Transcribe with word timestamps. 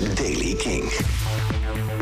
is 0.00 0.14
Daily 0.14 0.54
King. 0.54 0.92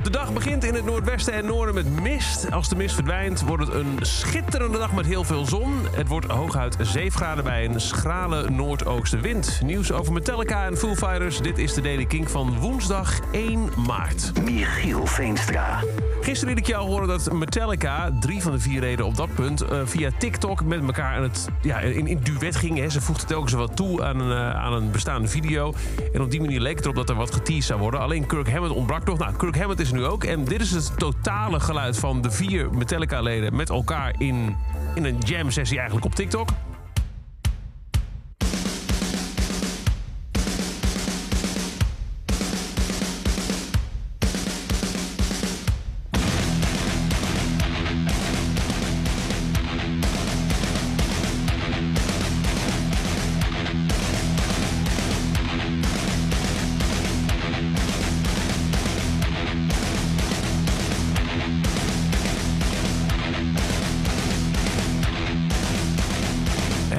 De 0.02 0.10
dag 0.10 0.33
begint 0.33 0.64
in 0.64 0.75
het 0.75 0.84
noordwesten 0.84 1.33
en 1.33 1.46
noorden 1.46 1.75
met 1.75 2.00
mist. 2.00 2.50
Als 2.50 2.68
de 2.68 2.76
mist 2.76 2.94
verdwijnt, 2.94 3.40
wordt 3.40 3.67
het 3.67 3.74
een 3.74 3.98
schitterende 4.00 4.79
dag 4.79 4.93
met 4.93 5.06
heel 5.06 5.24
veel 5.24 5.46
zon. 5.46 5.87
Het 5.93 6.09
wordt 6.09 6.27
hooguit 6.27 6.77
7 6.80 7.12
graden 7.12 7.45
bij 7.45 7.65
een 7.65 7.80
schrale 7.80 8.51
noordoostenwind. 8.51 9.61
Nieuws 9.65 9.93
over 9.93 10.12
Metallica 10.12 10.67
en 10.67 10.77
Foo 10.77 10.95
Fighters. 10.95 11.38
Dit 11.38 11.59
is 11.59 11.75
de 11.75 11.80
Daily 11.80 12.07
King 12.07 12.30
van 12.30 12.58
woensdag 12.58 13.21
1 13.33 13.71
maart. 13.87 14.33
Michiel 14.45 15.06
Veenstra. 15.06 15.81
Gisteren 16.25 16.55
liet 16.55 16.65
ik 16.65 16.70
jou 16.70 16.88
horen 16.88 17.09
dat 17.09 17.33
Metallica, 17.33 18.11
drie 18.20 18.43
van 18.43 18.52
de 18.52 18.59
vier 18.59 18.80
reden 18.80 19.06
op 19.06 19.16
dat 19.16 19.34
punt, 19.34 19.61
eh, 19.61 19.80
via 19.84 20.11
TikTok 20.19 20.65
met 20.65 20.83
elkaar 20.83 21.16
aan 21.16 21.23
het, 21.23 21.48
ja, 21.62 21.79
in, 21.79 22.06
in 22.06 22.19
duet 22.23 22.56
gingen. 22.56 22.91
Ze 22.91 23.01
voegden 23.01 23.27
telkens 23.27 23.52
wat 23.52 23.77
toe 23.77 24.05
aan 24.05 24.20
een, 24.20 24.30
eh, 24.30 24.65
aan 24.65 24.73
een 24.73 24.91
bestaande 24.91 25.29
video. 25.29 25.74
En 26.12 26.20
op 26.20 26.30
die 26.30 26.41
manier 26.41 26.60
leek 26.60 26.74
het 26.77 26.84
erop 26.84 26.97
dat 26.97 27.09
er 27.09 27.15
wat 27.15 27.34
geteased 27.34 27.65
zou 27.65 27.80
worden. 27.80 28.01
Alleen 28.01 28.27
Kirk 28.27 28.51
Hammett 28.51 28.74
ontbrak 28.74 29.05
nog. 29.05 29.18
Nou, 29.18 29.37
Kirk 29.37 29.59
Hammett 29.59 29.80
is 29.80 29.92
nu 29.92 30.05
ook. 30.05 30.24
En 30.24 30.45
dit 30.45 30.60
is 30.60 30.70
het 30.70 30.98
totale 30.98 31.60
geluid 31.60 31.98
van 31.98 32.23
de 32.23 32.30
vier 32.30 32.70
Metallica-leden 32.74 33.56
met 33.56 33.70
elkaar 33.70 34.15
in, 34.18 34.56
in 34.95 35.04
een 35.04 35.18
jam-sessie 35.18 35.77
eigenlijk 35.77 36.06
op 36.06 36.15
TikTok. 36.15 36.48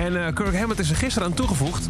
En 0.06 0.25
eh, 0.25 0.34
Kirk 0.34 0.58
Hammett 0.58 0.80
is 0.80 0.89
er 0.89 0.95
gisteren 0.95 1.28
aan 1.28 1.34
toegevoegd. 1.34 1.88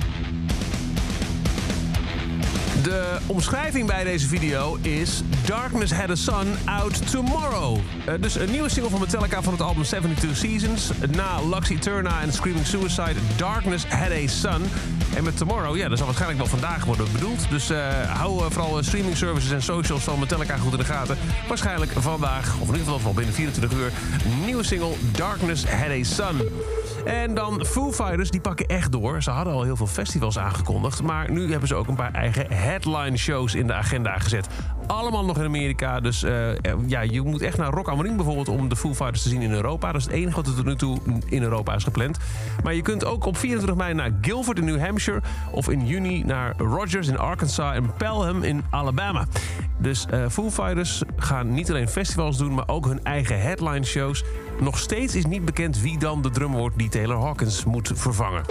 De 2.85 3.17
omschrijving 3.25 3.87
bij 3.87 4.03
deze 4.03 4.27
video 4.27 4.77
is 4.81 5.21
Darkness 5.45 5.93
Had 5.93 6.09
a 6.09 6.15
Sun 6.15 6.47
Out 6.65 7.11
Tomorrow. 7.11 7.77
Eh, 8.05 8.13
dus 8.19 8.35
een 8.35 8.51
nieuwe 8.51 8.69
single 8.69 8.91
van 8.91 8.99
Metallica 8.99 9.41
van 9.41 9.53
het 9.53 9.61
album 9.61 9.83
72 9.83 10.37
Seasons. 10.37 10.91
Na 11.11 11.41
Lux 11.49 11.69
Eterna 11.69 12.21
en 12.21 12.33
Screaming 12.33 12.65
Suicide, 12.65 13.15
Darkness 13.37 13.85
Had 13.85 14.11
a 14.11 14.27
Sun. 14.27 14.61
En 15.15 15.23
met 15.23 15.37
Tomorrow, 15.37 15.75
ja, 15.75 15.87
dat 15.87 15.97
zal 15.97 16.05
waarschijnlijk 16.05 16.41
wel 16.41 16.59
vandaag 16.59 16.85
worden 16.85 17.11
bedoeld. 17.11 17.49
Dus 17.49 17.69
eh, 17.69 17.79
hou 18.19 18.39
eh, 18.39 18.51
vooral 18.51 18.83
streaming 18.83 19.17
services 19.17 19.51
en 19.51 19.61
socials 19.61 20.03
van 20.03 20.19
Metallica 20.19 20.57
goed 20.57 20.71
in 20.71 20.77
de 20.77 20.85
gaten. 20.85 21.17
Waarschijnlijk 21.47 21.91
vandaag, 21.91 22.55
of 22.59 22.67
in 22.67 22.75
ieder 22.75 22.93
geval 22.93 23.13
binnen 23.13 23.33
24 23.33 23.77
uur, 23.79 23.91
nieuwe 24.45 24.63
single 24.63 24.93
Darkness 25.11 25.65
Had 25.69 25.89
a 25.89 26.03
Sun. 26.03 26.41
En 27.05 27.33
dan 27.33 27.65
Foo 27.65 27.91
Fighters, 27.91 28.31
die 28.31 28.41
pakken 28.41 28.65
echt 28.65 28.91
door. 28.91 29.23
Ze 29.23 29.29
hadden 29.29 29.53
al 29.53 29.63
heel 29.63 29.75
veel 29.75 29.87
festivals 29.87 30.37
aangekondigd. 30.37 31.01
Maar 31.01 31.31
nu 31.31 31.51
hebben 31.51 31.67
ze 31.67 31.75
ook 31.75 31.87
een 31.87 31.95
paar 31.95 32.13
eigen 32.13 32.49
headline 32.75 33.17
shows 33.17 33.55
in 33.55 33.67
de 33.67 33.73
agenda 33.73 34.17
gezet. 34.17 34.47
Allemaal 34.87 35.25
nog 35.25 35.37
in 35.37 35.45
Amerika. 35.45 35.99
Dus 35.99 36.23
uh, 36.23 36.31
ja, 36.87 37.01
je 37.01 37.21
moet 37.21 37.41
echt 37.41 37.57
naar 37.57 37.71
Rock 37.71 37.87
am 37.87 38.01
Ring 38.01 38.15
bijvoorbeeld... 38.15 38.49
om 38.49 38.69
de 38.69 38.75
Foo 38.75 38.93
Fighters 38.93 39.21
te 39.21 39.29
zien 39.29 39.41
in 39.41 39.51
Europa. 39.51 39.91
Dat 39.91 40.01
is 40.01 40.07
het 40.07 40.15
enige 40.15 40.35
wat 40.35 40.47
er 40.47 40.55
tot 40.55 40.65
nu 40.65 40.75
toe 40.75 40.99
in 41.25 41.43
Europa 41.43 41.75
is 41.75 41.83
gepland. 41.83 42.17
Maar 42.63 42.73
je 42.73 42.81
kunt 42.81 43.05
ook 43.05 43.25
op 43.25 43.37
24 43.37 43.77
mei 43.77 43.93
naar 43.93 44.11
Guilford 44.21 44.57
in 44.57 44.65
New 44.65 44.79
Hampshire... 44.79 45.21
of 45.51 45.69
in 45.69 45.87
juni 45.87 46.23
naar 46.23 46.53
Rogers 46.57 47.07
in 47.07 47.17
Arkansas 47.17 47.75
en 47.75 47.93
Pelham 47.97 48.43
in 48.43 48.63
Alabama. 48.69 49.25
Dus 49.85 50.05
uh, 50.13 50.25
Foo 50.29 50.51
Fighters 50.51 51.01
gaan 51.17 51.53
niet 51.53 51.69
alleen 51.69 51.87
festivals 51.87 52.37
doen... 52.37 52.53
maar 52.53 52.67
ook 52.67 52.85
hun 52.85 53.03
eigen 53.03 53.41
headline 53.41 53.85
shows. 53.85 54.23
Nog 54.59 54.79
steeds 54.79 55.15
is 55.15 55.25
niet 55.25 55.45
bekend 55.45 55.81
wie 55.81 55.99
dan 55.99 56.21
de 56.21 56.29
drummer 56.29 56.59
wordt... 56.59 56.77
die 56.77 56.89
Taylor 56.89 57.21
Hawkins 57.21 57.63
moet 57.63 57.91
vervangen. 57.93 58.43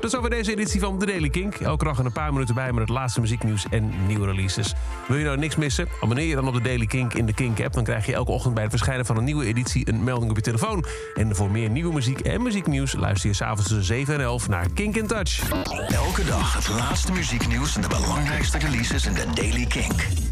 Dat 0.00 0.04
is 0.04 0.16
over 0.16 0.30
deze 0.30 0.50
editie 0.50 0.80
van 0.80 0.98
The 0.98 1.06
Daily 1.06 1.28
Kink. 1.28 1.54
Elke 1.54 1.84
dag 1.84 1.98
een 1.98 2.12
paar 2.12 2.32
minuten 2.32 2.54
bij 2.54 2.72
met 2.72 2.80
het 2.80 2.88
laatste 2.88 3.20
muzieknieuws 3.20 3.66
en 3.70 4.06
nieuwe 4.06 4.26
releases. 4.26 4.74
Wil 5.08 5.16
je 5.16 5.24
nou 5.24 5.38
niks 5.38 5.56
missen? 5.56 5.88
Abonneer 6.00 6.26
je 6.26 6.34
dan 6.34 6.48
op 6.48 6.54
de 6.54 6.60
Daily 6.60 6.86
Kink 6.86 7.14
in 7.14 7.26
de 7.26 7.34
Kink-app. 7.34 7.74
Dan 7.74 7.84
krijg 7.84 8.06
je 8.06 8.14
elke 8.14 8.30
ochtend 8.30 8.54
bij 8.54 8.62
het 8.62 8.72
verschijnen 8.72 9.06
van 9.06 9.16
een 9.16 9.24
nieuwe 9.24 9.46
editie... 9.46 9.88
een 9.88 10.04
melding 10.04 10.30
op 10.30 10.36
je 10.36 10.42
telefoon. 10.42 10.84
En 11.14 11.36
voor 11.36 11.50
meer 11.50 11.70
nieuwe 11.70 11.92
muziek 11.92 12.20
en 12.20 12.42
muzieknieuws... 12.42 12.92
luister 12.92 13.28
je 13.28 13.34
s'avonds 13.34 13.62
tussen 13.62 13.84
7 13.84 14.14
en 14.14 14.20
11 14.20 14.48
naar 14.48 14.66
Kink 14.74 14.96
in 14.96 15.06
Touch. 15.06 15.50
Elke 15.88 16.24
dag 16.24 16.54
het 16.54 16.68
laatste 16.68 17.12
muzieknieuws 17.12 17.74
en 17.76 17.82
de 17.82 17.88
belangrijkste 17.88 18.58
releases 18.58 19.06
in 19.06 19.14
de 19.14 19.26
Daily 19.34 19.66
Kink. 19.66 20.31